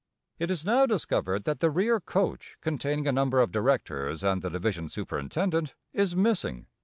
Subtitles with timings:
[0.39, 4.49] It is now discovered that the rear coach, containing a number of directors and the
[4.49, 6.65] division superintendent, is missing.